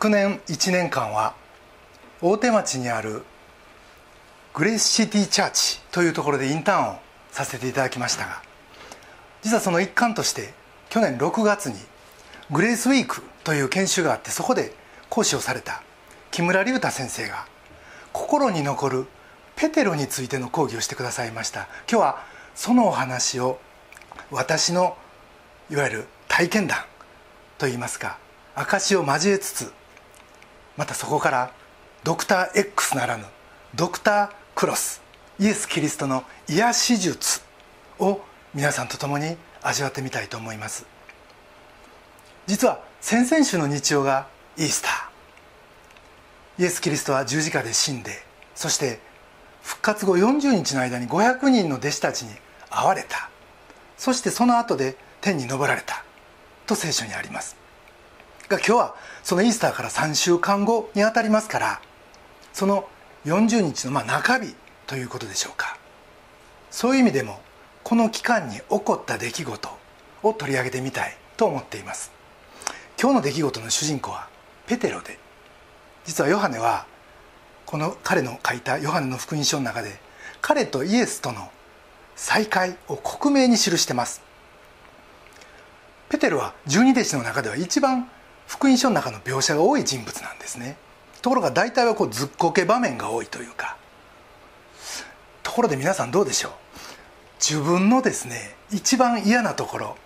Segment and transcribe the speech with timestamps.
[0.00, 1.34] 昨年1年間は
[2.22, 3.24] 大手町にある
[4.54, 6.98] グレースシティチャーチというところでインターンを
[7.32, 8.40] させていただきましたが
[9.42, 10.54] 実はその一環として
[10.88, 11.74] 去年6月に
[12.52, 14.72] グレースウィークという研修があってそこで
[15.10, 15.82] 講師をされた
[16.30, 17.48] 木村隆太先生が
[18.12, 19.06] 心に残る
[19.56, 21.66] ペテロについての講義をしてくださいました。
[21.90, 23.58] 今日はそのお話を
[24.30, 24.96] 私の
[25.72, 26.84] いわゆる体験談
[27.58, 28.16] といいますか
[28.54, 29.72] 証を交えつつ
[30.78, 31.52] またそこから
[32.04, 33.24] ドクター X ならぬ
[33.74, 35.02] ドクタークロス
[35.40, 37.42] イエス・キリストの癒し術
[37.98, 38.20] を
[38.54, 40.86] 皆さんと共に味わってみたいと思います。
[42.46, 46.62] 実は先々週の日曜がイースター。
[46.62, 48.12] イエス・キリストは十字架で死んで
[48.54, 49.00] そして
[49.62, 52.30] 復活後40日の間に500人の弟子たちに
[52.70, 53.30] 会われた。
[53.96, 56.04] そしてその後で天に昇られた
[56.66, 57.56] と聖書にあります。
[58.48, 61.80] が今日はそのイースターから3週間後にあたりますから
[62.52, 62.88] その
[63.26, 64.54] 40日のまあ中日
[64.86, 65.76] ということでしょうか。
[66.70, 67.40] そういう意味でも
[67.84, 69.68] この期間に起こった出来事
[70.22, 72.10] を取り上げてみたいと思っています。
[73.00, 74.28] 今日の出来事の主人公は
[74.66, 75.18] ペテロで
[76.04, 76.86] 実はヨハネは
[77.66, 80.00] この彼の書いたヨハネの福音書の中で
[80.40, 81.50] 彼とイエスとの
[82.16, 84.22] 再会を克明に記してます。
[86.08, 88.10] ペテロは十二弟子の中では一番
[88.48, 90.76] 福音書の中の描写が多い人物なんですね。
[91.22, 93.76] ところが大体はこうずっこけ場面が多いというか。
[95.42, 96.52] ところで皆さんどうでしょう？
[97.40, 99.96] 自分のですね一番嫌なところ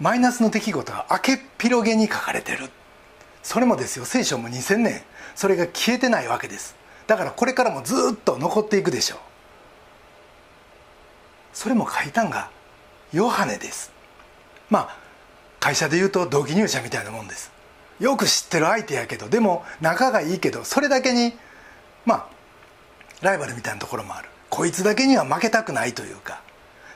[0.00, 2.70] マイナスの出来事が明けっ広げに書かれてる。
[3.42, 5.02] それもですよ聖書も2000年。
[5.34, 6.76] それが消えてないわけです。
[7.06, 9.18] だからこれからもずっと残っていくでしょう。
[11.54, 12.50] それも書いたんが
[13.12, 13.90] ヨハネです。
[14.68, 14.96] まあ
[15.58, 17.50] 会社でいうと同期入社みたいなもんです。
[18.00, 21.32] よく知ってる相手やけどでも仲がいいけどそれだけに
[22.04, 22.26] まあ
[23.22, 24.28] ライバルみたいなところもある。
[24.50, 26.40] こいつだけには負けたくないというか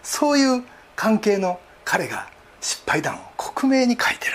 [0.03, 0.65] そういう
[0.97, 2.29] 関係の彼が
[2.61, 4.33] 失敗談を克明に書いてる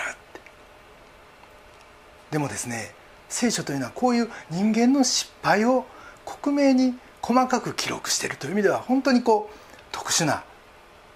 [2.32, 2.94] でもですね
[3.30, 5.86] 聖書というのはこういう人間の失敗を
[6.26, 9.56] 克明に細かく記録しているという意味では本当にこう
[9.92, 10.44] 特殊な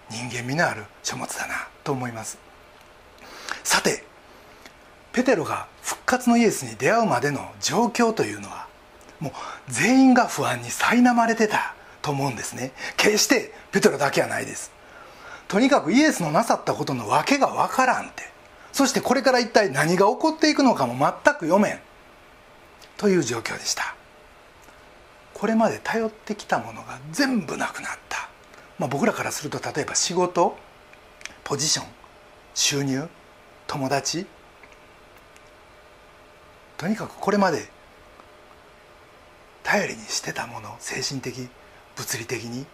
[0.10, 2.38] 人間味のある書物だなと思います。
[3.64, 4.04] さて
[5.14, 8.68] ペテロが復活のイエスに出会うまでの状況というのは
[9.20, 9.34] もう
[9.68, 12.72] 全員が不安に苛まれてたと思うんですね。
[12.98, 14.72] 決してペテロだけはないです。
[15.48, 18.24] とにかくイエスのなさったことの訳がわからんって。
[18.72, 21.80] そしてこれから一体何が起こっていくのかも全く読めん。
[22.98, 23.96] という状況でした。
[25.34, 28.30] これまで頼ってきたものが全部なくなった、
[28.78, 30.56] まあ、僕らからすると例えば仕事
[31.44, 31.86] ポジション
[32.54, 33.08] 収入
[33.66, 34.28] 友達
[36.82, 37.70] とにかくこれまで
[39.62, 41.48] 頼りにしてたもの精神的
[41.96, 42.66] 物理的に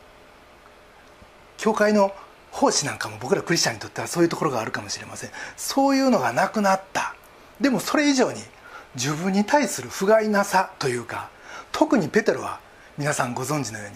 [1.58, 2.14] 教会の
[2.50, 5.32] 奉仕なんかも僕らクリスチャンにとってはそういうところがあるかもしれません。
[5.58, 7.16] そういうのがなくなった。
[7.60, 8.40] でもそれ以上に
[8.96, 11.30] 自分に対する不甲斐なさというか
[11.74, 12.62] 特にペテロは
[12.98, 13.90] 皆さんご存知のよ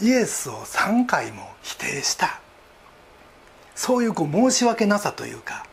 [0.00, 2.40] うにイエスを3回も否定した。
[3.76, 5.64] そういうこう申し訳なさというか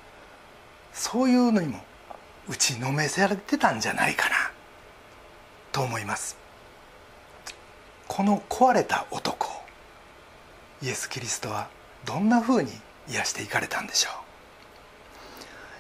[0.94, 1.80] そういうのにも
[2.50, 4.36] 打ちのめされてたんじゃないかな
[5.72, 6.38] と思います。
[8.08, 9.48] この壊れた男
[10.82, 11.68] イエス・キリストは
[12.06, 12.72] どんなふうに
[13.10, 14.10] 癒していかれたんでしょ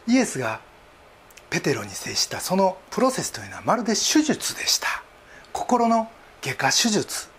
[0.07, 0.11] う。
[0.11, 0.59] イエスが
[1.49, 5.03] ペテロに接したそのプロセスというのはまるで手術でした。
[5.53, 6.09] 心の
[6.41, 7.29] 外科手術。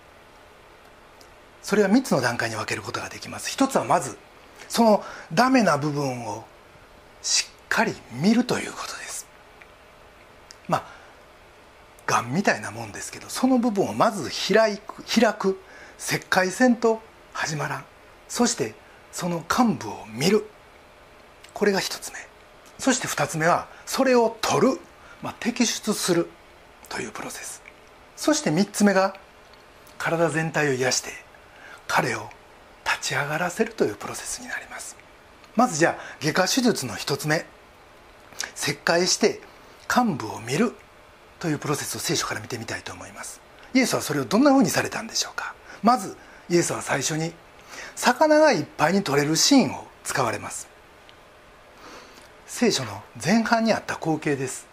[1.63, 3.51] それは3つの段階に分けることができます。
[3.51, 4.17] 一つはまず
[4.69, 6.45] そのダメな部分を
[7.23, 9.08] しっかり見るということです。
[10.69, 10.85] まあ
[12.07, 15.61] がんみたいなもんですけどその部分をまず開く開く。
[15.99, 17.01] 切開せんと
[17.33, 17.85] 始まらん。
[18.29, 18.75] そして
[19.11, 20.47] その幹部を見る。
[21.53, 22.19] これが1つ目。
[22.79, 24.81] そして2つ目はそれを取る、
[25.23, 26.29] まあ、摘出する。
[26.89, 27.63] というプロセス。
[28.17, 29.15] そして3つ目が
[29.99, 31.11] 体全体を癒して
[31.87, 32.31] 彼を
[32.87, 33.75] 立ち上がらせる。
[33.75, 34.97] というプロセスになります。
[35.57, 37.45] まずじゃあ外科手術の1つ目。
[38.55, 39.41] 切開して
[39.95, 40.73] 幹部を見る
[41.39, 43.41] というプロセスを聖書から見てみたいと思います。
[43.75, 45.55] イエスはそれをどんなふうにされたんでしょうか。
[45.83, 46.17] まず
[46.51, 47.33] イエスは最初に
[47.95, 50.69] 魚がいっぱいに取れるシーンを使われます。
[52.47, 54.67] 聖書の前半にあった光景です。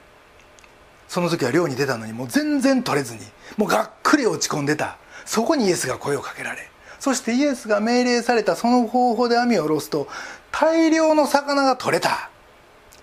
[1.07, 3.21] その時は漁に出たのにもう全然取れずに
[3.57, 4.97] もうがっくり落ち込んでた。
[5.25, 6.69] そこにイエスが声をかけられ
[6.99, 10.07] そしてイエスが命令されたその方法で網を下ろすと
[10.51, 12.29] 大量の魚が取れた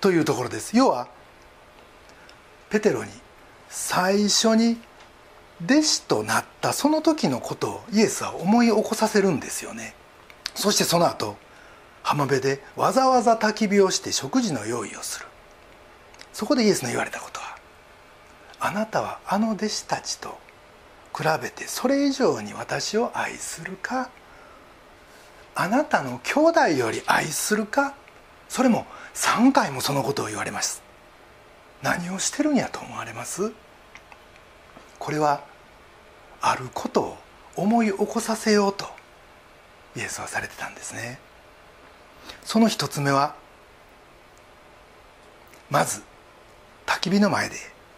[0.01, 0.77] というところです。
[0.77, 1.09] 要は
[2.73, 3.11] ペテロに
[3.69, 4.79] 最初に
[5.63, 9.95] 弟子となったその時のことをイエスは思い起こさせるんですよね。
[10.55, 11.37] そしてその後
[12.03, 15.27] 浜辺でわざわざ焚き火をして食事の用意をする。
[16.33, 17.59] そこでイエスの言われたことは
[18.59, 20.39] あなたはあの弟子たちと
[21.15, 24.09] 比べてそれ以上に私を愛するか
[25.55, 27.95] あなたの兄弟より愛するか
[28.49, 30.82] それも3回もそのことを言われます。
[31.83, 33.53] 何をしてるんやと思われます？
[34.99, 35.43] これは
[36.41, 37.17] あることを
[37.57, 38.87] 思い起こさせようと
[39.97, 41.19] イエスはされてたんですね。
[42.45, 43.35] その一つ目は
[45.71, 46.03] まず
[46.87, 47.57] 焚き火の前で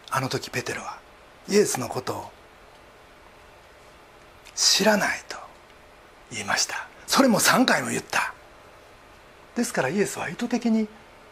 [0.09, 0.97] あの時ペテロは
[1.47, 2.31] イエスのことを
[4.55, 5.37] 知らないと
[6.31, 6.87] 言いました。
[7.05, 8.33] それも3回も言った。
[9.55, 10.87] ですからイエスは意図的に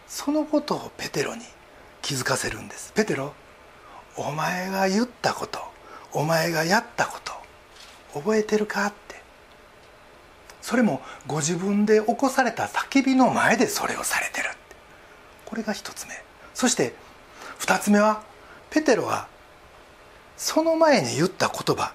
[0.08, 1.42] そのことをペテロに
[2.04, 2.92] 気づかせるんです。
[2.94, 3.34] ペテロ
[4.16, 5.60] お前が言ったこと
[6.12, 7.34] お前がやったこと
[8.14, 9.24] 覚えてるかって。
[10.62, 14.50] それもご自分で起こされた叫びの前でそれをされてる
[15.46, 16.14] これが一つ目。
[16.54, 16.94] そして
[17.58, 18.22] 二つ目は
[18.70, 19.28] ペテロが
[20.38, 21.94] その前に言った言葉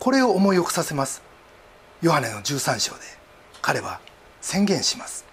[0.00, 1.22] これを思い起こさせます。
[2.02, 3.00] ヨハネの13章で
[3.62, 4.00] 彼は
[4.40, 5.24] 宣言します。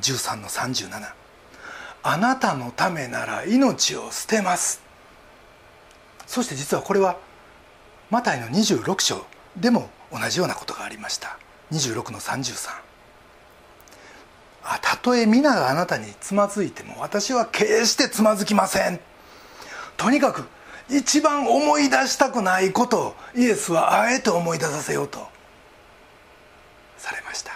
[0.00, 1.19] 13の37
[2.02, 4.82] あなたのためなら命を捨てます。
[6.26, 7.18] そして実はこれは
[8.10, 9.26] マタイの26章
[9.56, 11.38] でも同じようなことがありました。
[11.72, 12.70] 26の33
[14.62, 19.00] あたとえ皆があなたにつまずいても私は決してつまずきません。
[19.96, 20.44] とにかく
[20.88, 25.28] 一番思い出したくないことをイエスはあえて思い出させようと
[26.96, 27.52] されました。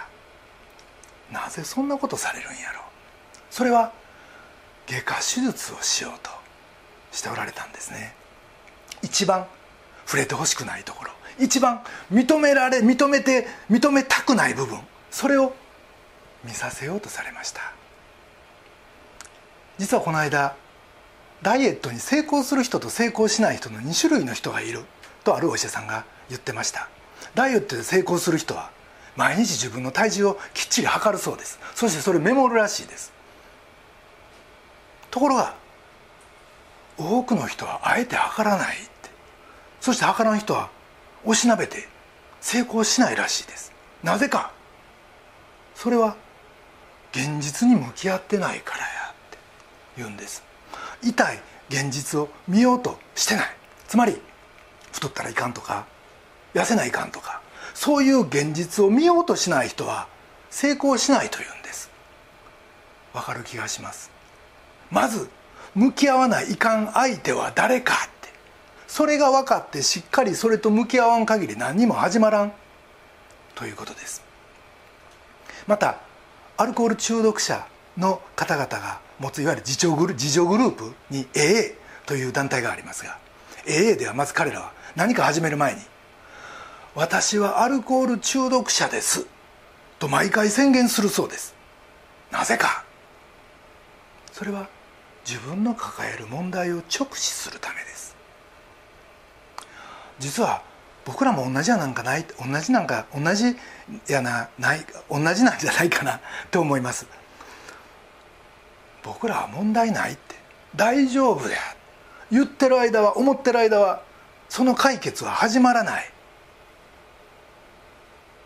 [1.32, 2.82] なぜそんなことされるんやろう。
[3.50, 3.92] それは
[4.86, 6.30] 外科手術をしようと
[7.12, 8.14] しておられたんですね。
[9.02, 9.46] 一番
[10.06, 11.10] 触れてほしくないところ。
[11.38, 11.82] 一番
[12.12, 14.78] 認められ認めて認めたくない部分。
[15.10, 15.54] それを
[16.44, 17.72] 見させようとされました。
[19.78, 20.54] 実はこの間
[21.42, 24.84] ダイエットに成功する人と成功しない人の2種類の人がいる。
[25.24, 26.88] とあるお医者さんが言ってました。
[27.34, 28.70] ダイエットで成功する人は
[29.16, 31.58] 毎日自分の体重をきっちり測るそうです。
[31.74, 33.12] そしてそれメモるらしいです。
[35.14, 35.54] ところが
[36.98, 39.10] 多くの人はあえて測らないって。
[39.80, 40.70] そして測らん人は
[41.24, 41.86] おしなべて
[42.40, 43.72] 成功しないらしいです。
[44.02, 44.50] なぜか。
[45.76, 46.16] それは
[47.12, 49.38] 現実に向き合ってないからやって。
[49.98, 50.42] 言うんです。
[51.00, 51.38] 痛い
[51.68, 53.46] 現実を見ようとしてない。
[53.86, 54.20] つまり
[54.90, 55.86] 太ったらいかんとか
[56.54, 57.40] 痩せないかんとか。
[57.72, 60.08] そういう現実を見ようとしない人は
[60.50, 61.88] 成功しないというんです。
[63.12, 64.13] わかる気がします。
[64.94, 65.28] まず
[65.74, 68.28] 向き合わないいかん相手は誰かって。
[68.86, 72.52] それが分かってしっかりそれと向き合わん限り何にも始まらん。
[73.56, 74.22] ということです。
[75.66, 75.98] また
[76.56, 77.66] アルコール中毒者
[77.98, 81.74] の方々が持ついわゆる自助グル自グループに AA
[82.06, 83.18] という団体がありますが
[83.66, 85.80] AA ではまず彼らは何か始める前に
[86.94, 89.26] 「私はアルコール中毒者です」
[89.98, 91.54] と毎回宣言するそうです。
[92.30, 92.84] なぜか。
[94.32, 94.68] それは
[95.26, 98.14] 自分の抱える問題を直視するためです。
[100.18, 100.62] 実は
[101.04, 103.56] 僕らも同じやなんかない同じなんか同じ
[104.08, 107.06] やなない同じなんじゃないかなと思います。
[109.02, 110.34] 僕らは問題ないって
[110.76, 111.58] 大丈夫や
[112.30, 114.02] 言ってる間は思ってる間は
[114.48, 116.10] その解決は始まらない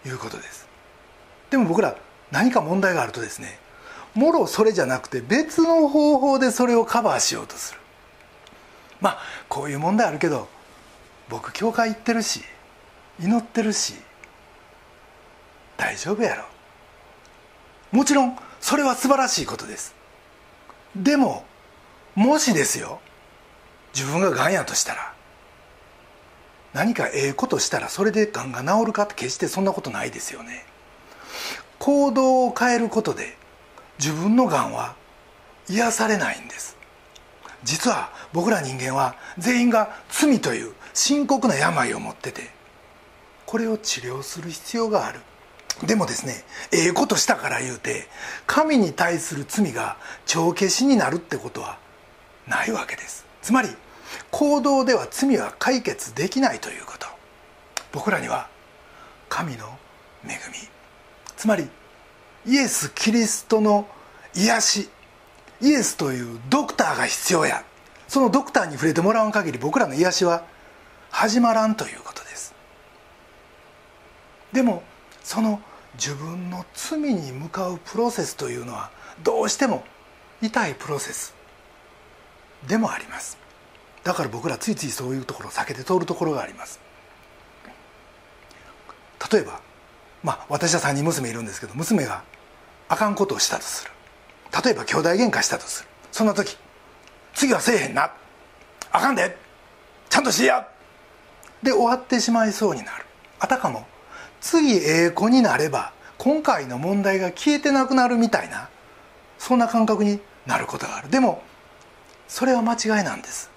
[0.06, 0.68] いうことです。
[1.50, 1.96] でも僕ら
[2.30, 3.58] 何か問題があるとですね
[4.18, 7.78] もろそれじゃなくて別の方法でそれをカバーしようとする。
[9.00, 10.48] まあこういう問題あるけど
[11.28, 12.42] 僕教会行ってるし
[13.20, 13.94] 祈ってるし
[15.76, 16.44] 大丈夫やろ。
[17.92, 19.94] もちろんそれは素晴らしいことです。
[20.96, 21.44] でも
[22.16, 22.98] もしですよ
[23.94, 25.14] 自分ががんやとしたら
[26.74, 30.66] 何かええことしたらそれでがんが治るかって決してそんなことないですよね。
[31.78, 33.37] 行動を変えることで
[33.98, 34.94] 自分のがんは
[35.68, 36.76] 癒されないんです。
[37.64, 42.50] 実は僕ら人間は全員が罪という深刻な病を持ってて
[43.46, 45.20] これを治療する必要がある。
[45.84, 48.08] でもですねええことしたから言うて
[48.46, 51.78] 神に対する罪が帳消しになるってことは
[52.46, 53.26] ないわけです。
[53.42, 53.68] つまり
[54.30, 57.06] 行動では罪は解決できないということ。
[57.92, 58.48] 僕らには
[59.28, 59.78] 神の
[60.24, 60.68] 恵み。
[61.36, 61.68] つまり
[62.48, 63.86] イエス・キリストの
[64.34, 64.88] 癒し。
[65.60, 67.62] イエスというドクターが必要や。
[68.06, 70.44] そのドクターに触れてもらわん限り僕らの癒しは
[71.10, 72.54] 始まらんということです。
[74.52, 74.82] でも
[75.22, 75.60] その
[75.94, 78.90] 自分の罪に向かうプロセスというのは
[79.22, 79.84] どうしても
[80.40, 81.34] 痛いプロセス
[82.66, 83.36] でもあります。
[84.04, 86.80] だから僕らついついそういうところを避けて通るところがあります。
[89.30, 89.60] 例えば
[90.22, 92.22] まあ私は3人娘いるんですけど娘が
[92.88, 93.90] あかんことをしたとする。
[94.64, 95.88] 例えば兄弟喧嘩したとする。
[96.10, 96.56] そんな時
[97.34, 98.12] 次はせえへんな。
[98.90, 99.36] あかんで。
[100.08, 100.66] ちゃんとしや。
[101.62, 103.04] で終わってしまいそうになる。
[103.40, 103.86] あたかも
[104.40, 108.68] 次ええ子になれば今回の問題が消えてなくなるみたいな
[109.38, 111.10] そんな感覚になることがある。
[111.10, 111.42] でも
[112.26, 113.50] それは間違いなんです。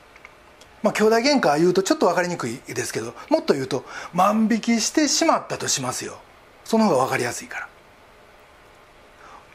[0.84, 6.20] まあ兄弟喧嘩言うとちょっと分かりにくいですけどもっと言うと万引きしてしまったとしますよ。
[6.66, 7.71] その方が分かりやすいから。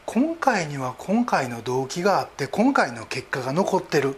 [0.07, 4.15] 今回には今回の動機があって今回の結果が残ってる。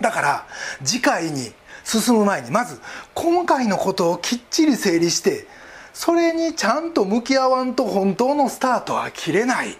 [0.00, 0.46] だから
[0.82, 1.52] 次回に
[1.84, 2.80] 進む前にまず
[3.14, 5.46] 今回のことをきっちり整理して
[5.92, 9.78] それにちゃんと向き合わんと本当のスタートは切れない。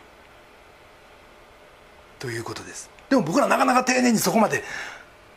[2.20, 2.88] ということです。
[3.10, 4.62] でも僕らなかなか丁寧にそこまで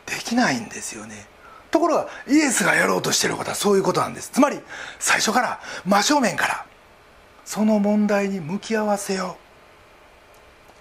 [0.06, 1.26] できないんですよね。
[1.72, 4.30] ところがイエスがやろうとしてることはそういうことなんです。
[4.30, 4.60] つまり
[5.00, 6.64] 最初から真正面から
[7.44, 9.45] その問題に向き合わせよう。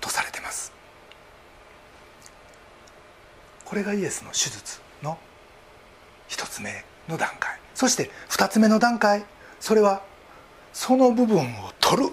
[0.06, 0.72] とされてます。
[3.66, 5.18] これがイエスの手術の
[6.28, 7.60] 一つ目の段階。
[7.74, 9.26] そして二つ目の段階。
[9.60, 10.04] それは
[10.74, 12.10] その部分を取る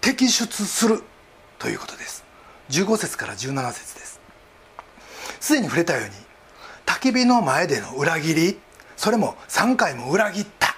[0.00, 1.02] 摘出する
[1.58, 2.24] ということです。
[2.70, 4.20] 15節から17節です。
[5.40, 6.10] すでに触れたように
[6.86, 8.58] 焚き火の前での裏切り
[8.96, 10.76] それも3回も裏切った。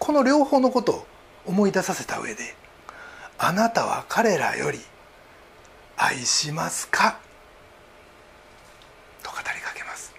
[0.00, 1.06] この両方のことを
[1.46, 2.56] 思い出させた上で
[3.38, 4.80] 「あなたは彼らより
[6.04, 7.18] 愛しますか?」
[9.22, 10.12] と語りかけます。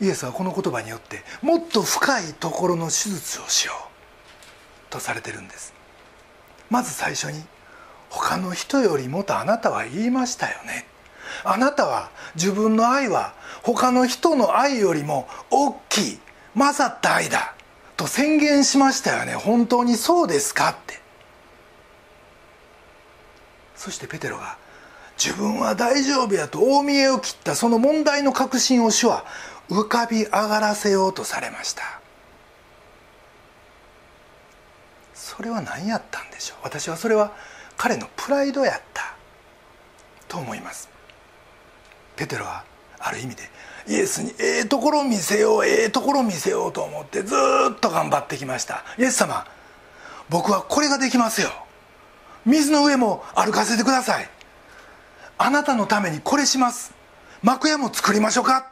[0.00, 4.90] イエスはこの言葉によってもっと深いところの手術をしよう。
[4.90, 5.74] とされてるんです。
[6.70, 7.44] まず最初に
[8.10, 10.86] 「他の人よりもとあなたは言いましたよね」
[11.44, 16.20] あなたは自分の愛は他の人の愛よりも大きい
[16.54, 17.54] 勝った愛だ。
[17.96, 19.34] と宣言しましたよね。
[19.34, 20.70] 本当にそうですか？
[20.70, 21.00] って。
[23.76, 24.56] そしてペテロが
[25.22, 29.24] 自分は大丈夫やと大見えを切ったその問題の確信を主は
[29.68, 31.82] 浮かび上がらせようとされました。
[35.14, 36.58] それは何やったんでしょう？
[36.62, 37.32] 私はそれは
[37.76, 39.14] 彼のプライドやった
[40.28, 40.88] と思います。
[42.16, 42.64] ペテロは
[42.98, 43.42] ある意味で
[43.86, 47.34] イエスにええところ見せようええところ見せようと思ってず
[47.72, 48.84] っと頑張ってきました。
[48.98, 49.46] イエス様
[50.28, 51.50] 僕はこれができますよ。
[52.46, 54.28] 水の上も歩かせてください。
[55.38, 56.92] あなたのためにこれします。
[57.42, 58.70] 幕屋も作りましょうか。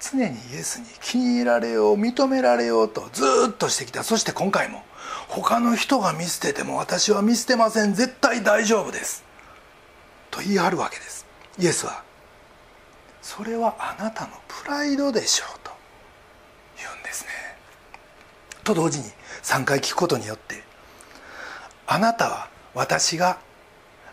[0.00, 4.02] 常にイエスに気に入られよう認められようとずっとしてきた。
[4.02, 4.82] そして今回も
[5.28, 7.94] 他の人が見捨てても私は見捨てません。
[7.94, 9.24] 絶対大丈夫です。
[10.30, 11.24] と言い張るわけです。
[11.58, 12.02] イエスは
[13.22, 15.70] それはあなたのプライドでしょうと
[16.76, 17.30] 言うんですね。
[18.64, 19.04] と同時に
[19.42, 20.62] 3回聞くことによって
[21.86, 23.38] あなたは私が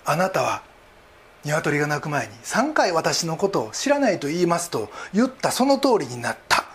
[0.06, 0.64] あなたは
[1.44, 6.66] 鶏が鳴く前に3回私のことを知らないと言いますと言ったその通りになった。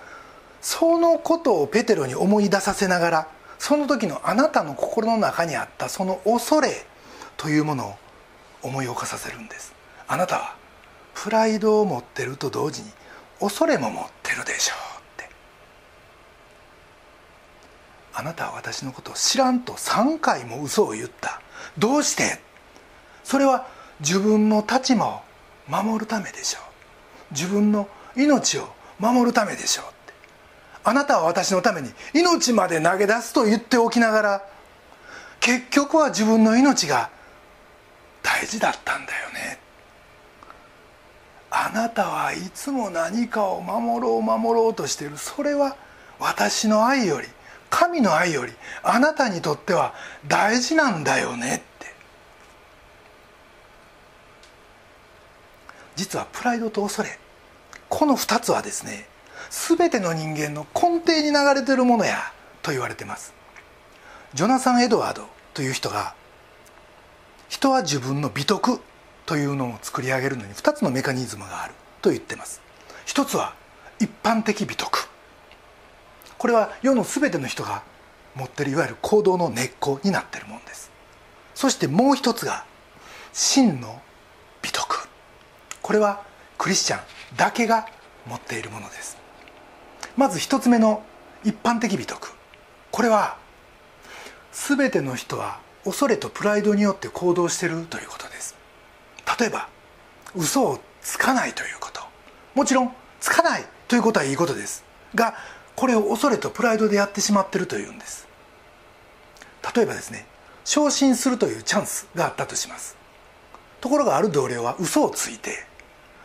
[0.61, 6.85] そのことをペテロに思い出させながらその時のあなたの心の中にあったその恐れ
[7.37, 7.95] というものを
[8.63, 9.73] 思い起こさせるんです。
[10.09, 10.57] あなたは
[11.15, 12.91] プライドを持ってると同時に
[13.39, 15.31] 恐れも持ってるでしょうって。
[18.15, 21.41] あなたは私のことを知らんと3回も嘘を言った。
[21.79, 22.39] どうして？
[23.25, 23.67] それは
[24.01, 25.21] 自分の立場を
[25.69, 27.35] 守るためでしょう。
[27.35, 28.69] 自分の命を
[28.99, 30.13] 守るためでしょうって。
[30.85, 34.49] あなたは私のために命まで投げ出すと言っておきながら
[35.41, 37.11] 結局は自分の命が
[38.23, 39.59] 大事だったんだよね。
[41.51, 45.19] あなたはいつも何かを守ろう守ろうとしている。
[45.19, 45.77] それは
[46.19, 47.29] 私の愛より
[47.71, 49.95] 神の愛よりあなたにとっては
[50.27, 51.95] 大事なんだよねって。
[55.97, 57.19] 実はプライドと恐れ
[57.89, 59.09] この2つはですね
[59.51, 62.33] 全ての人間の根底に流れてるものや
[62.63, 63.33] と言われてます。
[64.35, 66.15] ジョナサン・エドワードという人が
[67.49, 68.81] 人は自分の美徳
[69.25, 72.61] というのを作り上げるのに2つのメカニズムがあると言ってます。
[73.05, 73.55] 一つは
[73.99, 75.09] 一般的美徳。
[76.39, 77.83] これは世の全ての人が
[78.35, 80.91] 持ってるいわゆる行動の根っこになってるもんです。
[81.55, 82.65] そしてもう一つが
[83.33, 84.01] 真の
[84.63, 85.09] 美徳。
[85.81, 86.23] これは
[86.59, 87.01] クリスチャン
[87.37, 87.87] だけが
[88.27, 89.17] 持っているものです。
[90.17, 91.03] まず一つ目の
[91.45, 92.29] 一般的美徳。
[92.91, 93.39] これは
[94.53, 98.55] 全ての人は恐れとプライドによって行動しているということです。
[99.39, 99.69] 例えば
[100.35, 102.03] 嘘をつかないということ。
[102.55, 104.85] もちろんつかないということはいいことです。
[105.15, 105.35] が
[105.77, 108.27] これを恐れとプライドでやってしまっているというんです。
[109.75, 110.27] 例えばですね
[110.65, 112.97] 昇進するというチャンスがあったとします。
[113.81, 115.65] ところがある同僚は嘘をついて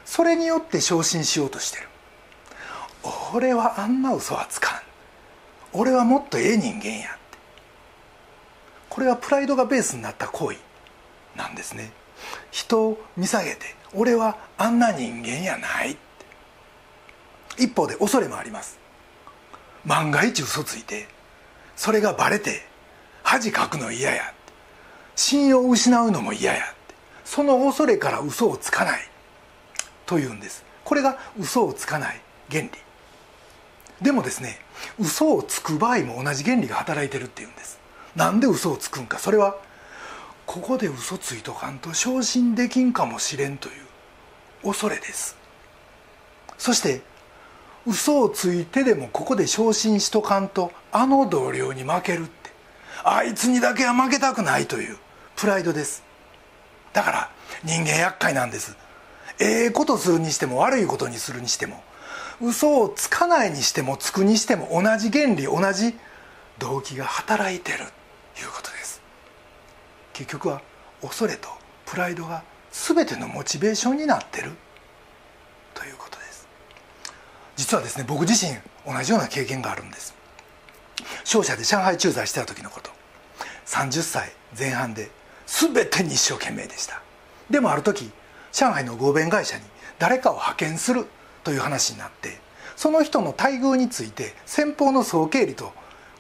[0.06, 1.88] それによって昇進しようとしてる。
[3.34, 4.82] 俺はあんな嘘はつかん。
[5.74, 7.38] 俺はもっとええ人間やって。
[8.90, 10.58] これはプライドがベースになった行為
[11.36, 11.92] なんですね。
[12.52, 15.98] 人を見下げて俺はあんな人間やない
[17.58, 18.81] 一方で恐れもあります。
[19.86, 21.08] 万が一嘘ついて
[21.76, 22.62] それがバレて
[23.24, 24.34] 恥かくの嫌や
[25.16, 26.64] 信用を失うのも嫌や
[27.26, 29.02] その恐れから嘘をつかない
[30.06, 30.66] というんです。
[30.84, 32.70] これが嘘をつかない原理。
[34.02, 34.60] でもですね
[35.00, 37.80] 嘘をつく場合も同じ原理が働いてるっていうんです。
[38.16, 39.20] なんで嘘をつくんか。
[39.20, 39.56] それは
[40.46, 45.38] ここで嘘ついとかんと昇進できんかもしれんという恐れです。
[46.58, 47.02] そして
[47.86, 52.42] 嘘をついてでもここで昇進しとかんとあの同僚に負けるって。
[53.04, 54.98] あいつにだけは負けたくないという
[55.36, 56.04] プライドです。
[56.94, 57.30] だから
[57.64, 58.76] 人間厄介なんです。
[59.40, 61.84] ええことするにしても悪いことにするにしても
[62.42, 65.96] 嘘をつかないにしてもつくにしても同じ原理同じ
[66.60, 67.80] 動機が働いてる
[68.36, 69.02] ということです。
[70.14, 70.62] 結局は
[71.02, 71.50] 恐れと
[71.86, 74.52] プライドが全てのモチベーションになってる。
[77.62, 78.54] 実はですね僕自身
[78.92, 80.16] 同じような経験があるんです。
[81.24, 82.90] 商社で上海駐在してた時のこと。
[83.68, 85.12] 30歳前半で
[85.46, 87.04] 全てに一生懸命でした。
[87.52, 88.10] でもある時
[88.52, 89.64] 上海の合弁会社に
[90.00, 91.06] 誰かを派遣する
[91.44, 92.40] という話になって
[92.76, 95.72] その人の待遇について先方の総経理と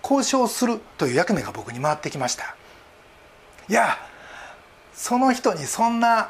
[0.04, 2.56] 交渉するという役目が僕に回ってきました。
[3.68, 3.98] いや
[4.94, 6.30] その人にそんな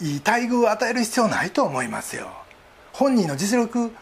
[0.00, 2.26] いい待遇を与える必要ないと思いますよ。
[2.92, 3.92] 本人の実力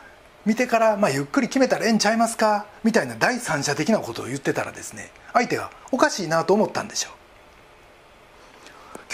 [0.48, 2.64] 見てから、まあ、ゆっくり決めたらええんちゃいますか？
[2.82, 7.12] みたいな第三者的なことを言ってたらですね相手がおかしいなと思ったんでしょう。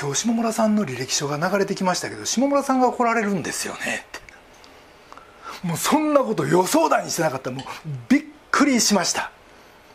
[0.00, 4.06] 今日下村さんの履歴書が流れてきましたけど下村さんが来られるんですよね？
[4.06, 4.20] っ
[5.60, 5.66] て。
[5.66, 7.50] もうそんなこと予想だにしてなかった。
[7.50, 7.64] もう
[8.08, 9.32] びっくりしました。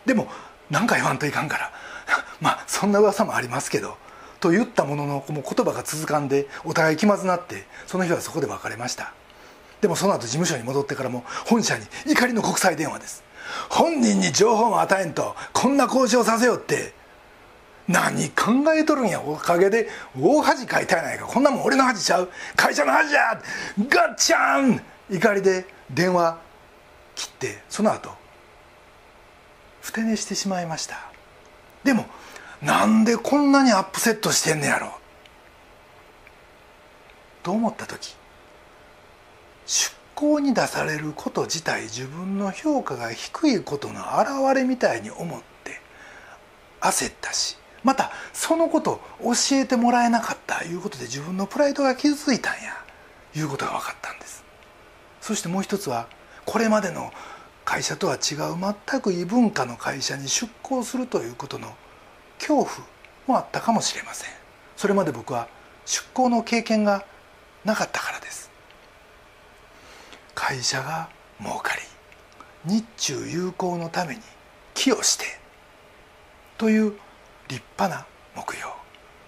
[0.04, 0.28] でも
[0.68, 1.72] 何か言わんといかんから。
[2.42, 3.96] まあそんな噂もありますけど
[4.40, 9.14] と言ったもののもう言葉が続かんでお互い気まずなってその日はそこで別れました。
[9.80, 13.24] でもその後事務所に戻ってからも本社に怒りの国際電話です。
[13.68, 16.98] 本人に情報も与えんとこんな交渉させよって。
[17.88, 21.26] 何考えとるんやおかげで大恥かいたやないか。
[21.26, 22.30] こんなもん俺の恥ちゃう。
[22.54, 23.42] 会社の恥じゃ。
[23.88, 24.80] ガッチャン。
[25.10, 26.38] 怒りで電話
[27.16, 28.10] 切ってその後
[29.80, 31.10] ふて寝してしまいました。
[31.82, 32.06] でも
[32.62, 34.92] なんでこんなにアップセットしてんねやろ。
[37.42, 38.14] と思った時
[39.70, 45.80] 出向に出されること自体自分の評価が低いことの表れみたいに思って
[46.80, 52.84] 焦ったしまたそのこと教えてもらえなかったいうことで自分のプライドが傷ついたんや
[53.36, 54.42] いうことが分かったんです。
[55.20, 56.08] そしてもう一つは
[56.44, 57.12] これまでの
[57.64, 61.72] 会社とは違う全く異文化の会社に出向するということの
[62.40, 62.66] 恐怖
[63.28, 64.30] もあったかもしれません。
[64.76, 65.46] それまで僕は
[65.86, 67.04] 出向の経験が
[67.64, 68.49] なかったからです。
[70.40, 71.82] 会社が儲かり
[72.64, 74.22] 日中友好のために
[74.72, 75.26] 寄与して
[76.56, 76.94] という
[77.48, 78.72] 立派な目標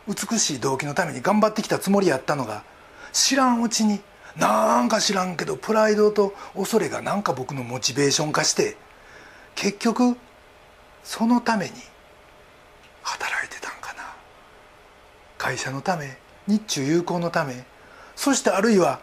[0.08, 2.64] 美しい動機のために頑張ってきたつもりやったのが
[3.12, 4.00] 知らんうちに
[4.38, 8.78] なんか知らんけどプライドと恐れがなんか僕のモチベーション化して
[9.54, 10.16] 結局
[11.04, 11.72] そのために
[13.02, 14.14] 働いてたんかな。
[15.36, 17.66] 会社のため日中友好のため
[18.16, 19.00] そしてあるいは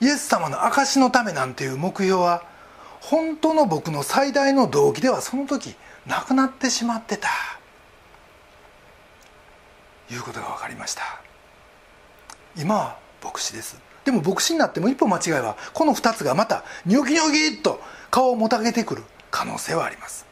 [0.00, 2.42] イエス様の証のためなんていう目標は
[3.00, 5.74] 本当の僕の最大の動機ではその時
[6.06, 7.28] なくなってしまってた。
[10.10, 11.02] いうことが分かりました。
[12.56, 13.78] 今は牧師です。
[14.04, 17.80] でも牧師になっても一歩間違いはこの2つがまたニョキニョキっと
[18.10, 20.26] 顔をもたげてくる可能性はあります。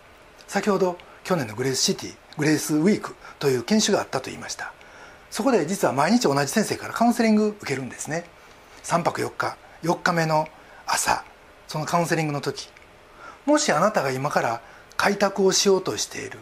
[0.47, 4.73] 先ほど去年のグレースシティグレースウィークという研修があったと言いました。
[5.31, 8.25] そこで実は毎日同じ先生からカウンセリング受けるんですね。
[8.85, 10.47] 3泊4日4日目の
[10.87, 11.25] 朝
[11.67, 12.69] そのカウンセリングの時。
[13.47, 14.61] もしあなたが今から
[14.97, 16.39] 開拓をしようとしている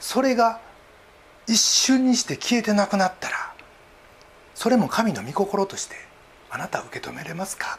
[0.00, 0.60] それが
[1.46, 3.52] 一瞬にして消えてなくなったら
[4.54, 5.94] それも神の御心として
[6.50, 7.78] あなた受け止めれますか？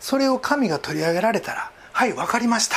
[0.00, 2.76] それを神が取り上げられたら「はい分かりました」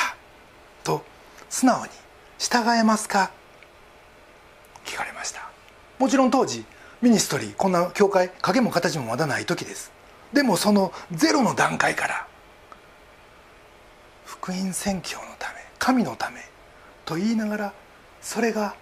[0.84, 1.04] と
[1.50, 1.92] 素直に
[2.38, 3.32] 従えますか？
[4.86, 5.50] 聞かれました。
[6.00, 6.66] もちろん当時
[7.02, 9.95] ミニストリーこんな教会影も形もまだない時です。
[10.36, 12.28] でもそのゼロの段階から
[14.26, 16.42] 福音宣教のため神のため
[17.06, 17.74] と言いながら
[18.22, 18.76] それが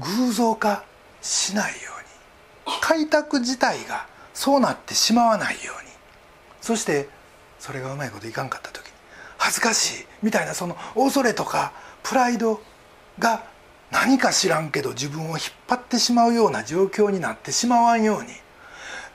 [0.00, 0.84] 偶像化
[1.22, 1.78] しないよ
[2.66, 5.90] うに開拓自体がそうなってしまわないように
[6.60, 7.08] そして
[7.60, 8.92] それがうまいこといかんかった時に
[9.38, 12.60] 恥ずかしいみたいなその恐れとかプライド
[13.20, 13.44] が
[13.92, 15.38] 何か知らんけど自分を引っ
[15.68, 18.30] 張ってしまうような状況になってしまわんように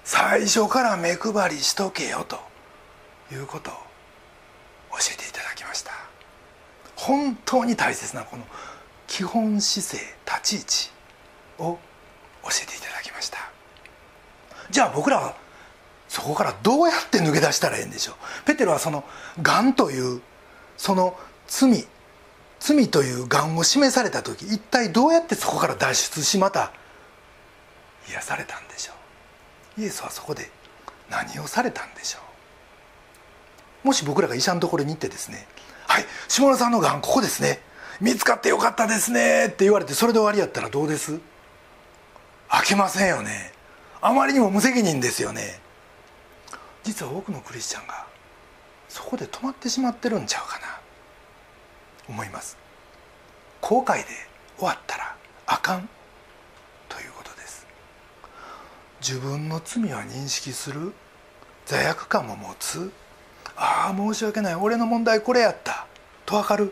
[0.03, 2.39] 最初から目配りしとけよと
[3.31, 3.73] いうことを
[4.91, 5.91] 教えていただきました。
[6.95, 8.43] 本当に大切なこの
[9.07, 10.91] 基本姿勢立ち位置
[11.59, 11.79] を
[12.43, 13.37] 教えていただきました。
[14.69, 15.35] じゃあ僕らは
[16.07, 18.15] そこからどうやって抜け出したらええんでしょう。
[18.45, 19.03] ペテロはその
[19.41, 20.21] 「がん」という
[20.77, 21.87] その罪
[22.59, 26.71] 罪というがんを示された時一体どうやってそこから脱出しまた
[28.07, 28.95] 癒されたんでしょう。
[29.81, 30.49] イエスはそこで
[31.09, 32.19] 何をされたんでしょ
[33.83, 33.87] う？
[33.87, 35.47] もし僕らが医者のところに行ってですね
[35.87, 37.61] 「はい下田さんのがんここですね
[37.99, 41.19] 見つかってよかったですね」って言われてそれで終わりやったらどうです？
[42.49, 43.53] 開けませんよね。
[44.01, 45.59] あまりにも無責任ですよね。
[46.83, 48.05] 実は多くのクリスチャンが
[48.89, 50.79] そこで止まってしまってるんちゃうかな
[52.09, 52.57] 思います。
[53.61, 54.05] 後悔で
[54.57, 55.15] 終わったら
[55.45, 55.87] あかん
[56.89, 57.65] ということです
[59.01, 60.93] 自分の罪は認識する？
[61.65, 62.91] 罪悪感も持つ？
[63.55, 64.55] ああ申し訳ない。
[64.55, 65.87] 俺の問題これやった。
[66.25, 66.71] と分かる。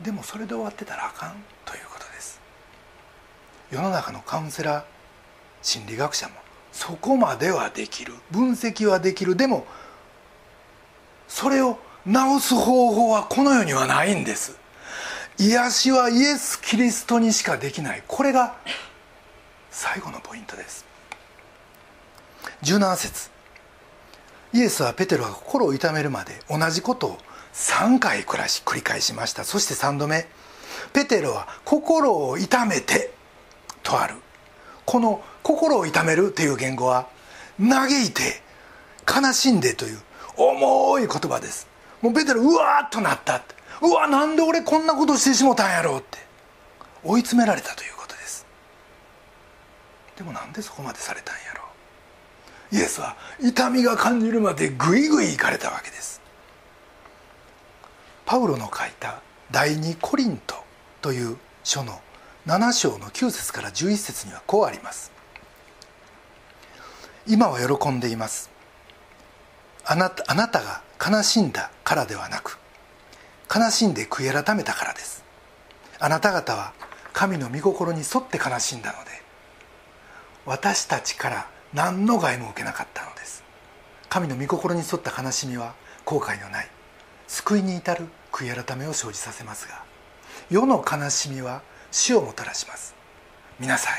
[0.00, 1.34] でもそれで終わってたらあかん
[1.66, 2.40] ということです。
[3.70, 4.84] 世の中のカウンセラー
[5.60, 6.34] 心理学者も
[6.72, 8.14] そこまではできる。
[8.30, 9.36] 分析はできる。
[9.36, 9.66] でも
[11.28, 14.58] それを治す方法はこの世にはないんです。
[15.38, 18.02] 癒しはイエス・キリストにしかできない。
[18.08, 18.56] これが
[19.72, 20.84] 最後のポイントです。
[22.62, 23.30] 17節。
[24.52, 27.18] イエスはペテロが心を痛めるまで同じことを
[27.54, 29.44] 3回暮らし繰り返しました。
[29.44, 30.28] そして3度目。
[30.92, 33.14] ペテロは心を痛めて
[33.82, 34.16] とある。
[34.84, 37.08] この心を痛めるという言語は
[37.58, 38.42] 嘆いて
[39.08, 39.98] 悲しんでという
[40.36, 41.66] 重い言葉です。
[42.02, 43.54] もうペテロうわーっとなったって。
[43.80, 46.18] うわなんで俺こんなことしてしもたんやろうって。
[47.04, 47.91] 追い詰められたという。
[50.22, 51.64] でもなんでそこまでされたんやろ。
[52.72, 56.20] うイエスは痛みが感じるまでグイグイ行かれたわけです。
[58.24, 60.54] パウロの書いた第二コリント
[61.00, 62.00] という書の
[62.46, 65.10] 7章の9節から11節にはこうあります。
[67.26, 68.48] 今は喜んでいます。
[69.84, 72.60] あなたあなたが悲しんだからではなく
[73.52, 75.24] 悲しんで悔い改めたからです。
[75.98, 76.74] あなた方は
[77.12, 79.21] 神の御心に沿って悲しんだので
[80.44, 83.44] 私たちから何の害も受けなかったのです。
[84.08, 85.74] 神の御心に沿った悲しみは
[86.04, 86.68] 後悔のない
[87.28, 89.82] 救いに至る悔い改めを生じさせますが
[90.50, 92.94] 世の悲しみは死をもたらします。
[93.60, 93.92] 見なさい。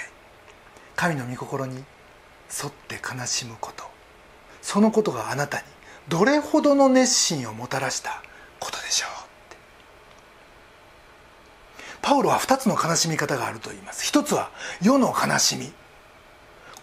[0.95, 3.85] 神の御心に沿って悲しむこと。
[4.61, 5.63] そのことがあなたに
[6.09, 8.21] どれほどの熱心をもたらした
[8.59, 9.09] ことでしょう。
[12.01, 14.05] パウロは2つの悲しみ方があると言います。
[14.05, 14.51] 一つは
[14.81, 15.71] 世の悲しみ。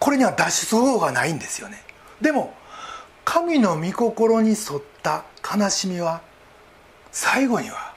[0.01, 1.79] これには脱出方法がないんですよね。
[2.21, 2.55] でも
[3.23, 6.21] 神の御心に沿った悲しみは
[7.11, 7.93] 最後には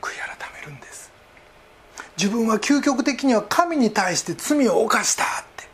[0.00, 1.12] 悔い改めるんです。
[2.16, 5.68] 自分は究極的には神に対して罪を犯したって。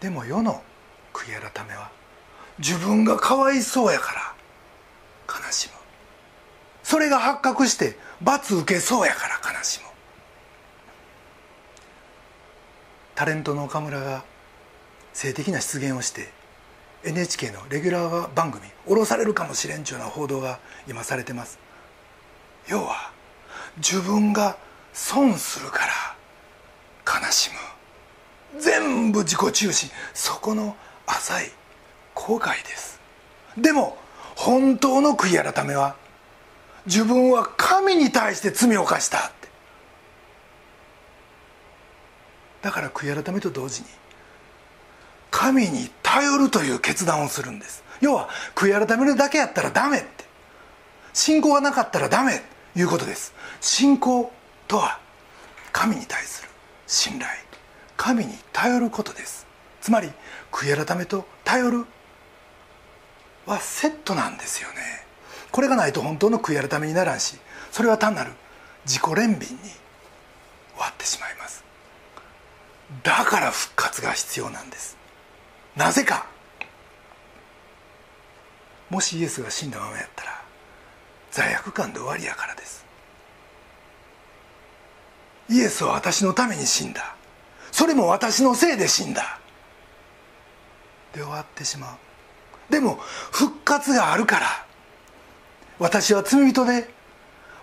[0.00, 0.62] でも世の
[1.14, 1.90] 悔い改めは
[2.58, 5.74] 自分がかわいそうやから悲しむ。
[6.82, 9.86] それが発覚して罰受けそうやから悲しむ
[13.20, 14.24] タレントの岡村が
[15.12, 16.30] 性的な出現をして
[17.04, 21.58] NHK のレギュラー番組降ろされるかもしれんちゅうような報道が今されてます。
[22.66, 23.12] 要は
[23.76, 24.56] 自分が
[24.94, 25.80] 損するか
[27.04, 27.50] ら悲し
[28.54, 28.58] む。
[28.58, 30.74] 全部自己中心そこの
[31.06, 31.50] 浅い
[32.14, 33.02] 後悔です。
[33.58, 33.98] でも
[34.34, 35.94] 本当の悔い改めは
[36.86, 39.40] 自分は神に対して罪を犯したって
[42.62, 43.86] だから悔い改めと同時に
[45.30, 47.84] 神に頼るという決断をするんです。
[48.00, 50.24] 要は悔い改めるだけやったらダメって。
[51.12, 52.42] 信仰がなかったらダメ
[52.76, 53.32] いうことです。
[53.60, 54.32] 信仰
[54.66, 54.98] とは
[55.72, 56.48] 神に対する
[56.86, 57.30] 信頼。
[57.96, 59.46] 神に頼ることです。
[59.80, 60.10] つまり
[60.50, 61.84] 悔い改めと頼る
[63.46, 65.10] はセットなんですよね。
[65.50, 67.36] これがないと本当の悔い改めにならんし
[67.70, 68.32] それは単なる
[68.84, 69.48] 自己憐憫に終
[70.78, 71.64] わってしまいます
[73.02, 74.96] だから復活が必要なんです。
[75.76, 76.26] なぜか。
[78.90, 80.42] もしイエスが死んだままやったら
[81.30, 82.84] 罪悪感で終わりやからです。
[85.48, 87.14] イエスは私のために死んだ。
[87.70, 89.38] それも私のせいで死んだ。
[91.14, 92.72] で終わってしまう。
[92.72, 92.98] でも
[93.30, 94.46] 復活があるから
[95.78, 96.88] 私は罪人で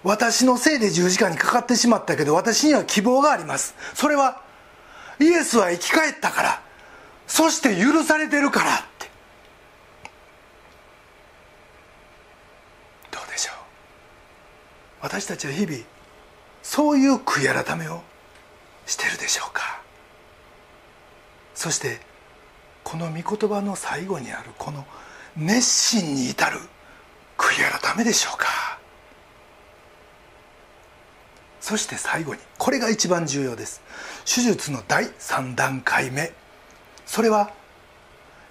[0.03, 3.75] 私のせいで十字架にかかってしまったけど私には希望があります。
[3.93, 4.41] それは
[5.19, 6.61] イエスは生き返ったから
[7.27, 9.09] そして許されてるからって。
[13.11, 13.55] どうでしょう？
[15.01, 15.77] 私たちは日々
[16.63, 18.01] そういう悔い改めを
[18.85, 19.81] してるでしょうか？
[21.55, 21.99] そして
[22.83, 24.85] この御言葉の最後にあるこの
[25.35, 26.59] 熱心に至る
[27.37, 28.47] 悔い改めでしょうか？
[31.59, 33.81] そして最後にこれが一番重要です。
[34.27, 36.33] 手術の第3段階目。
[37.05, 37.51] それは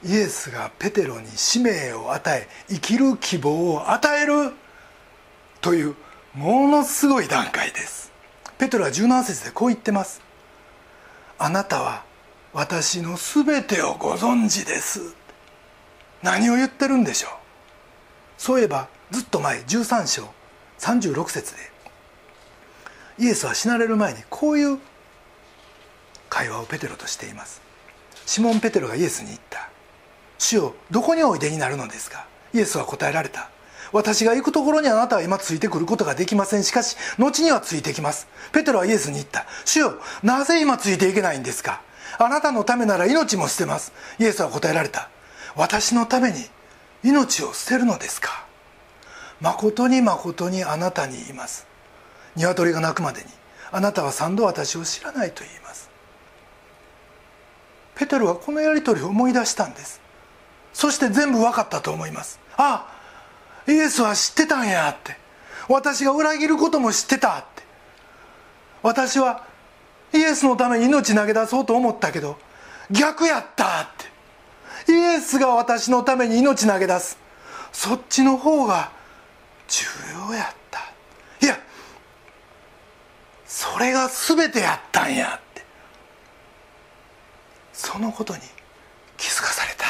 [0.03, 4.55] イエスがペテロに使命を与え生きる希望を与える
[5.61, 5.95] という
[6.35, 8.11] ものすごい段階です。
[8.57, 10.23] ペテロは17節でこう言ってます。
[11.39, 12.05] あなたは
[12.55, 15.15] 私の全てをご存知です。
[16.23, 17.31] 何を言ってるんでしょう。
[18.39, 20.29] そういえばずっと前13章
[20.79, 21.61] 36節で
[23.19, 24.79] イエスは死なれる前にこういう
[26.29, 27.61] 会話をペテロとしています。
[28.27, 29.69] シモン・ペテロがイエスに言った
[30.39, 33.51] 「主よどこにおいでになるのですか?」イエスは答えられた。
[33.93, 36.65] 私が行くところにあなたは今ついてくることができません。
[36.65, 38.27] しかし後にはついてきます。
[38.53, 39.47] ペテロはイエスに言った。
[39.65, 41.81] 主よなぜ今ついていけないんですか？
[42.19, 43.93] あなたのためなら命も捨てます。
[44.19, 45.09] イエスは答えられた。
[45.55, 46.51] 私のために
[47.05, 48.45] 命を捨てるのですか？
[49.41, 51.67] 誠に誠にあなたに言います。
[52.35, 53.29] 鶏が鳴くまでに。
[53.71, 55.86] あなたは三度私を知らないと言います。
[57.97, 60.01] ペテロはこのやり取りを思い出したんです。
[60.73, 62.39] そして全部分かったと思います。
[62.59, 62.93] あ
[63.67, 65.17] イエスは知ってたんやって。
[65.69, 67.63] 私が裏切ることも知ってたって。
[68.83, 69.45] 私は
[70.13, 72.39] イエスのために命投げ出そうと思ったけど
[72.91, 73.87] 逆やったっ
[74.87, 74.93] て。
[74.93, 77.19] イエスが私のために命投げ出す。
[77.73, 78.93] そっちの方が
[79.69, 79.87] 重
[80.29, 80.81] 要やった。
[81.45, 81.59] いや
[83.47, 85.46] それが全てやったんやって。
[87.77, 88.41] そのことに
[89.19, 89.85] 気づかされた。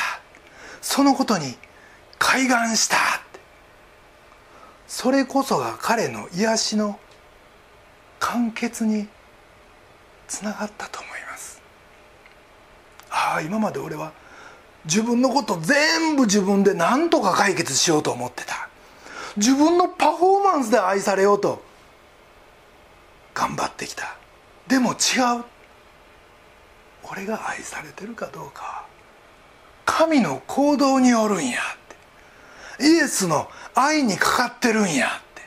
[0.82, 1.56] そのことに
[2.18, 2.96] 開眼した。
[4.88, 6.98] それこそが彼の癒しの
[8.18, 9.06] 完結に
[10.26, 11.62] つながったと思います。
[13.08, 14.12] ああ今まで俺は
[14.84, 18.68] 自分のこと全部自分で何とか解決しようと思ってた。
[19.36, 21.62] 自分のパフォーマンスで愛されようと
[23.32, 24.16] 頑張ってきた。
[24.66, 24.94] でも違
[25.38, 25.44] う。
[27.10, 28.86] 俺が愛されてるかどうか。
[29.84, 31.58] 神の行動によるんや
[32.78, 32.86] って。
[32.86, 35.42] イエスの愛にかかってるんやって。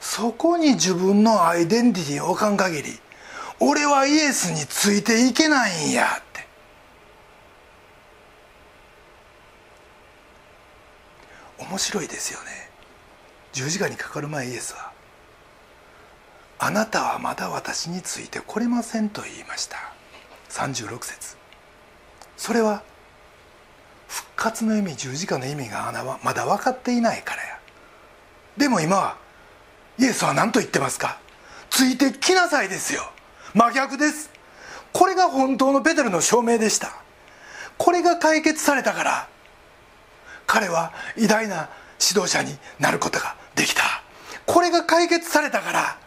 [0.00, 2.98] そこに自分のアイデンティティを置かん限り
[3.60, 6.48] 俺はイエスについていけないんやって。
[11.58, 12.70] 面白いですよね。
[13.52, 14.90] 十字架にかかる前イエスは
[16.58, 19.92] 「あなたはまだ私についてこれません」と言いました。
[20.52, 21.36] 36節。
[22.36, 22.82] それは
[24.06, 25.90] 復活の意味十字架の意味が
[26.22, 27.58] まだ分かっていないからや。
[28.58, 29.16] でも今は
[29.98, 31.18] イエスは何と言ってますか？
[31.70, 33.10] ついてきなさいですよ。
[33.54, 34.30] 真逆です。
[34.92, 36.92] これが本当のペテロの証明でした。
[37.78, 39.28] これが解決されたから
[40.46, 43.82] 彼は偉大な指導者になることができた。
[44.44, 45.98] これが解決されたから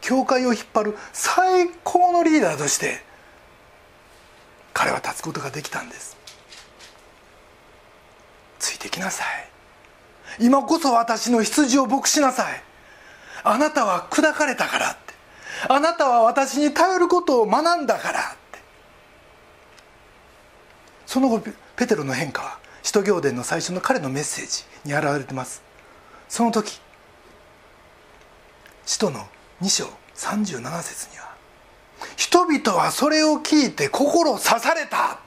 [0.00, 3.07] 教会を引っ張る最高のリーダーとして
[4.78, 6.16] 彼は立つことができたんです。
[8.60, 9.26] ついてきなさい。
[10.38, 12.62] 今こそ私の羊を牧しなさい。
[13.42, 15.14] あなたは砕かれたからって。
[15.68, 18.60] あなたは私に頼ることを学んだからって。
[21.06, 21.42] その後
[21.74, 25.60] ペテロの変化は使徒行伝の最初の彼のメッセージに表れてます。
[26.28, 26.80] その時
[28.86, 29.26] 使徒の
[29.60, 31.27] 2章37節には
[32.28, 35.18] 人々はそれを聞いて心刺された。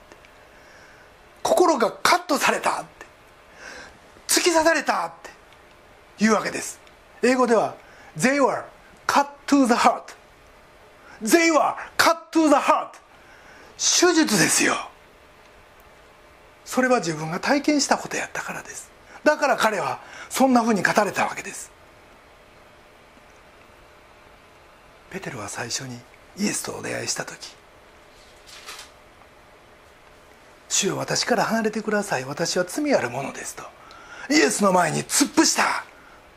[1.42, 2.84] 心がカットされた。
[4.28, 5.08] 突き刺された。
[5.08, 5.12] っ
[6.16, 6.80] ていうわけです。
[7.24, 7.74] 英語では
[8.16, 8.62] They were
[9.08, 10.14] cut to the heart
[11.20, 12.92] They were cut to the heart
[13.76, 14.76] 手術ですよ。
[16.64, 18.92] それは自分が体験したことやったからです。
[19.24, 19.98] だから彼は
[20.30, 21.72] そんなふうに語れたわけです。
[25.10, 25.98] ペテロは最初に
[26.38, 27.54] イエスとお出会いした時
[30.68, 32.24] 「主よ私から離れてください。
[32.24, 33.64] 私は罪あるものです」と。
[34.30, 35.84] イエスの前に突っ伏した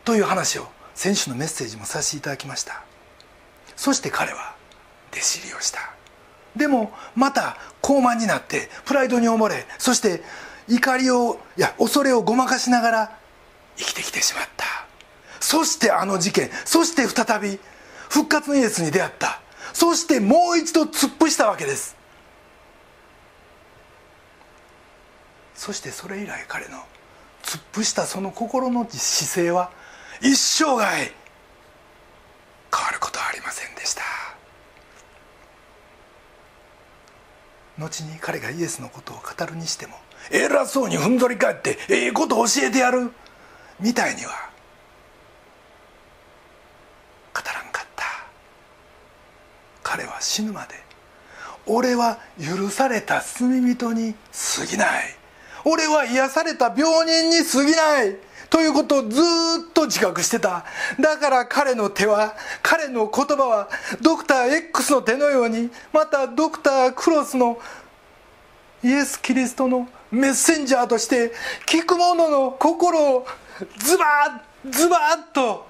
[0.03, 2.81] という話を選手のメッセージもさせていただきました。
[3.75, 4.55] そして彼は
[5.11, 5.91] 弟子入りをした。
[6.55, 10.23] でもまた高慢になってプライドに溺れそして
[10.67, 13.17] 怒りをいや恐れをごまかしながら
[13.77, 14.65] 生きてきてしまった。
[15.39, 17.59] そしてあの事件そして再び
[18.09, 19.41] 復活のイエスに出会った。
[19.75, 21.97] そしてもう一度突っ伏したわけです。
[25.53, 26.77] そしてそれ以来彼の
[27.43, 29.71] 突っ伏したその心の姿勢は
[30.21, 34.01] 一生涯変わることはありませんでした。
[37.77, 39.95] 後に彼がイエスのことを語るにしても
[40.31, 43.11] 偉そうにふんぞり返ってええこと教えてやる
[43.81, 44.49] みたいには
[47.33, 48.05] 語らんかった
[49.95, 50.75] 彼は死ぬまで
[51.65, 54.13] 俺は許された罪人に
[54.57, 55.15] 過ぎない。
[55.63, 58.17] 俺は癒された病人に過ぎない。
[58.49, 60.65] ということをずっと自覚してた。
[60.99, 63.69] だから彼の手は彼の言葉は
[64.01, 67.57] ドクター X の手のようにまたドクタークロスの
[68.83, 71.33] イエス・キリストのメッセンジャーとして
[71.65, 73.25] 聞く者の心を
[73.77, 74.05] ズバ
[74.65, 74.97] ッズバ
[75.31, 75.65] ッと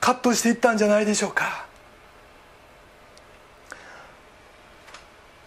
[0.00, 1.73] カットしていったんじゃないでしょうか。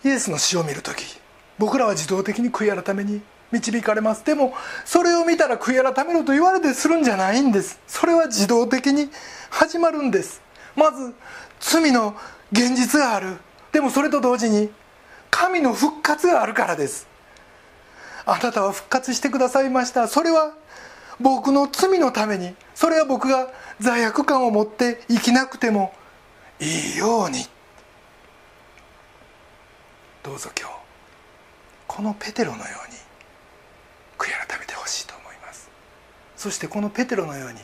[0.04, 1.20] イエスの死を見る時
[1.58, 4.26] 僕らは自動的に悔い改めに導かれます。
[4.26, 4.54] でも
[4.86, 7.80] それを見たら悔い改めろと言われてするんじゃないんです。
[7.88, 9.10] それは自動的に
[9.50, 10.42] 始まるんです。
[10.76, 11.14] まず
[11.60, 12.16] 罪の
[12.52, 13.38] 現実がある。
[13.72, 14.70] でもそれと同時に
[15.32, 17.08] 神の復活があるからです。
[18.26, 20.08] あなたは復活してくださいました。
[20.08, 20.54] それは
[21.20, 22.54] 僕の罪のために。
[22.76, 25.94] それは僕が罪悪感を持って生きなくても
[26.60, 27.46] いいように。
[30.28, 30.74] どうぞ今日
[31.88, 32.98] このペテロのように
[34.18, 35.70] 悔い改めてほしいと思います。
[36.36, 37.60] そしてこのペテロのように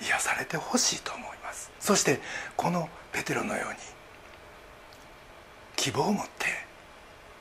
[0.00, 1.72] 癒されてほしいと思います。
[1.80, 2.20] そして
[2.56, 3.76] このペテロのように
[5.74, 6.46] 希望を持って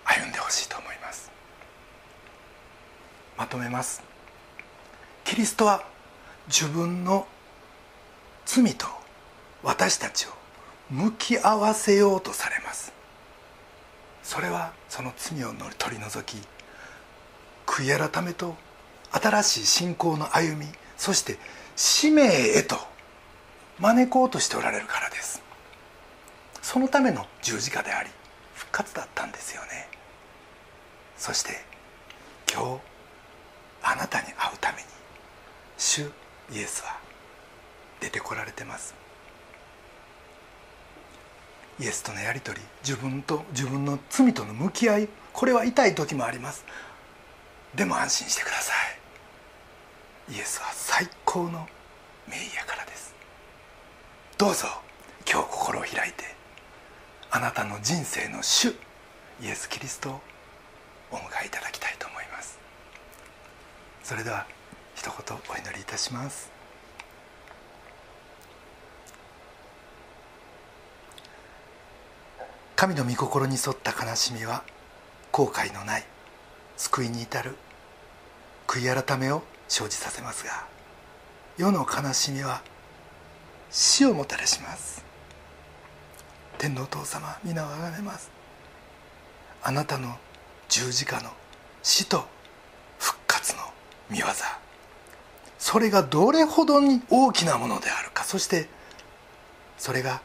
[0.06, 1.30] 歩んでほしいと思います。
[3.38, 4.02] まとめます。
[5.24, 5.86] キリストは
[6.48, 7.28] 自分の
[8.48, 8.88] 罪と
[9.62, 10.30] 私たちを
[10.90, 12.97] 向き合わせようとされます。
[14.28, 16.46] それはその罪を取り除き
[17.66, 18.58] 悔い改めと
[19.10, 21.38] 新しい信仰の歩みそして
[21.78, 22.76] 使命へと
[23.80, 25.42] 招こうとしておられるからです。
[26.62, 28.10] そのための十字架であり
[28.54, 29.88] 復活だったんですよね。
[31.16, 31.52] そして
[32.54, 32.82] 今日
[33.82, 34.88] あなたに会うために
[35.78, 36.02] 主
[36.52, 36.98] イエスは
[38.02, 39.07] 出てこられてます。
[41.80, 46.66] イエスとのやり取り自分と自分の罪との向き合いこれは痛い時もあります。
[47.76, 48.74] でも安心してくださ
[50.30, 50.34] い。
[50.34, 51.68] イエスは最高の
[52.28, 53.14] 名医やからです。
[54.38, 54.68] どうぞ
[55.30, 56.24] 今日心を開いて
[57.30, 58.70] あなたの人生の主
[59.42, 60.22] イエス・キリストを
[61.12, 62.58] お迎えいただきたいと思います。
[64.04, 64.48] それでは
[64.96, 66.57] 一言お祈りいたします。
[72.78, 74.64] 神の御心に沿った悲しみは
[75.32, 76.06] 後悔のない
[76.78, 77.56] 救いに至る
[78.68, 80.68] 悔い改めを生じさせますが
[81.58, 82.62] 世の悲しみは
[83.72, 85.04] 死をもたらします。
[86.60, 88.30] 天皇父様皆をあがめます。
[89.64, 90.16] あなたの
[90.70, 91.32] 十字架の
[91.82, 92.26] 死と
[93.00, 93.62] 復活の
[94.12, 94.26] 御業。
[95.58, 98.70] それがどれほどに大きなものであるかそして
[99.80, 100.22] それが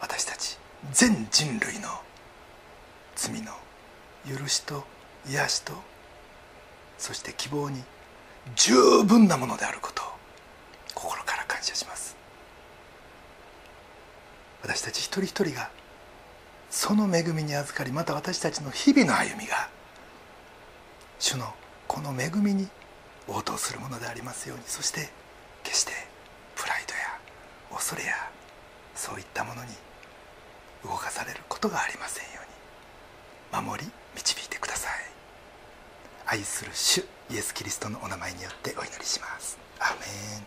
[0.00, 1.88] 私たち全人類の
[3.14, 3.52] 罪の
[4.26, 4.84] 許しと
[5.28, 5.72] 癒しと
[6.98, 7.82] そして希望に
[8.56, 8.74] 十
[9.04, 10.06] 分なものであることを
[10.94, 12.16] 心から感謝します。
[14.62, 15.70] 私たち一人一人が
[16.70, 19.68] その恵みに預かりまた私たちの日々の歩みが
[21.18, 21.52] 主の
[21.86, 22.68] この恵みに
[23.28, 25.10] 応答するものでありますようにそして
[25.64, 25.92] 決して
[26.54, 28.14] プライドや恐れや
[28.94, 29.70] そういったものに
[30.84, 32.40] 動かされることがありませんよ
[33.52, 33.66] うに。
[33.66, 34.92] 守り導いてください。
[36.26, 39.58] 愛する主イエス・キリストのお名前によってお祈りします。
[39.78, 40.06] アメ
[40.40, 40.46] ン。